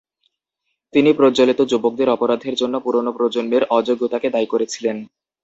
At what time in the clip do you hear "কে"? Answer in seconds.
4.19-4.29